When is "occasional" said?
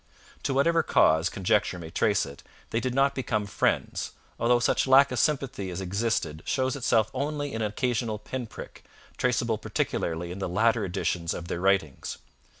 7.69-8.17